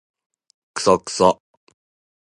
[0.73, 1.39] クソクソ